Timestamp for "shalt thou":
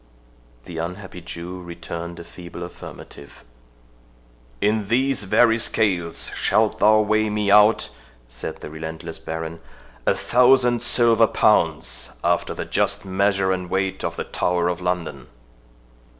6.33-7.01